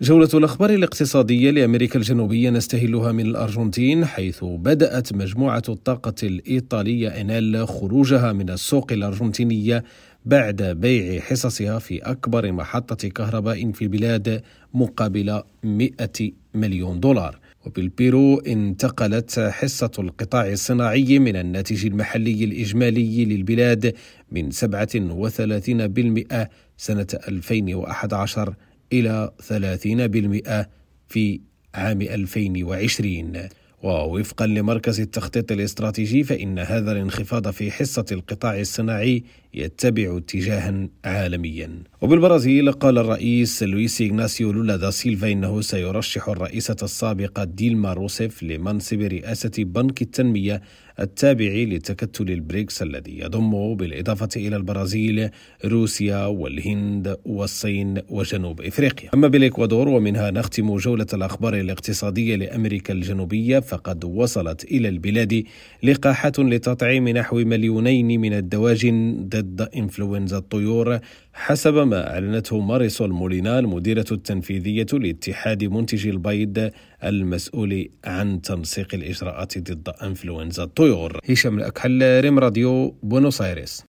[0.00, 8.32] جولة الأخبار الاقتصادية لأمريكا الجنوبية نستهلها من الأرجنتين حيث بدأت مجموعة الطاقة الإيطالية إنال خروجها
[8.32, 9.84] من السوق الأرجنتينية
[10.24, 14.42] بعد بيع حصصها في أكبر محطة كهرباء في البلاد
[14.74, 15.90] مقابل 100
[16.54, 17.38] مليون دولار.
[17.66, 23.94] وبالبيرو انتقلت حصة القطاع الصناعي من الناتج المحلي الإجمالي للبلاد
[24.32, 28.54] من 37% سنة 2011
[28.92, 30.66] إلى 30%
[31.08, 31.40] في
[31.74, 33.32] عام 2020
[33.82, 39.22] ووفقا لمركز التخطيط الاستراتيجي فإن هذا الانخفاض في حصة القطاع الصناعي
[39.54, 41.82] يتبع اتجاها عالميا.
[42.00, 49.00] وبالبرازيل قال الرئيس لويس إغناسيو لولا دا سيلفا إنه سيرشح الرئيسة السابقة ديلما روسيف لمنصب
[49.00, 50.62] رئاسة بنك التنمية
[51.00, 55.30] التابع لتكتل البريكس الذي يضم بالإضافة إلى البرازيل
[55.64, 59.10] روسيا والهند والصين وجنوب إفريقيا.
[59.14, 65.44] أما بالإكوادور ومنها نختم جولة الأخبار الاقتصادية لأمريكا الجنوبية فقد وصلت إلى البلاد
[65.82, 70.98] لقاحات لتطعيم نحو مليونين من الدواجن ضد إنفلونزا الطيور
[71.32, 76.70] حسب ما أعلنته ماريسول مولينا المديرة التنفيذية لاتحاد منتجي البيض
[77.04, 80.85] المسؤول عن تنسيق الإجراءات ضد إنفلونزا الطيور.
[81.30, 83.84] هشام الأكحل ريم راديو بونوس آيرس